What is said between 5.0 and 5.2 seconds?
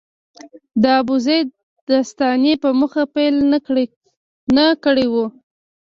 و.